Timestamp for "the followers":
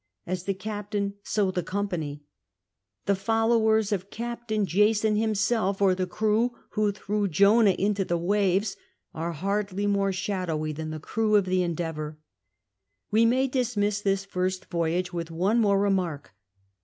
3.05-3.91